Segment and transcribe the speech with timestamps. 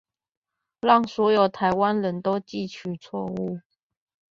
[0.79, 3.61] 讓所有臺灣人都記取錯誤